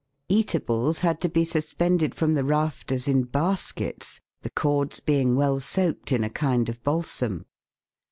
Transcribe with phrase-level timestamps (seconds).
[0.29, 6.11] Eatables had to be suspended from the rafters in baskets, the cords being well soaked
[6.11, 7.45] in a kind of balsam.